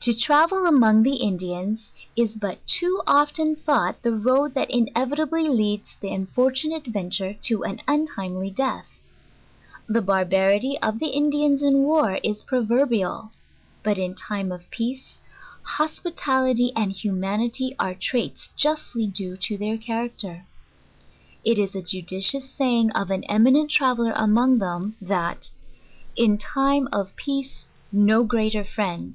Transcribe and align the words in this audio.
To 0.00 0.12
travel 0.14 0.66
among 0.66 1.02
the 1.02 1.14
Indians, 1.16 1.90
is 2.14 2.36
but 2.36 2.58
to 2.78 3.00
often 3.06 3.56
thought 3.56 4.02
the 4.02 4.12
road 4.12 4.52
that 4.52 4.70
inevitably 4.70 5.48
leads 5.48 5.96
the 6.02 6.12
unfortunate 6.12 6.86
adventurer 6.86 7.32
to 7.44 7.64
an 7.64 7.80
untimely 7.88 8.50
death. 8.50 9.00
The 9.88 10.02
barbarity 10.02 10.76
oj'the 10.82 11.10
Indians 11.10 11.62
in 11.62 11.84
war 11.84 12.18
is 12.22 12.42
pro 12.42 12.62
verbial; 12.66 13.30
but 13.82 13.96
in^time 13.96 14.54
of 14.54 14.70
peace, 14.70 15.20
hospitality 15.62 16.70
and 16.76 16.92
humanity 16.92 17.74
are 17.78 17.94
traits 17.94 18.50
justly 18.56 19.06
due 19.06 19.38
to 19.38 19.56
their 19.56 19.78
character. 19.78 20.44
It 21.46 21.58
is 21.58 21.74
a 21.74 21.80
judicious 21.80 22.50
saying 22.50 22.90
of 22.90 23.10
an 23.10 23.24
eminent 23.24 23.70
traveller 23.70 24.12
arptngthem, 24.12 24.96
that, 25.00 25.50
"in 26.14 26.36
time 26.36 26.90
of 26.92 27.16
peace 27.16 27.68
no 27.90 28.22
greater 28.22 28.62
friend? 28.62 29.14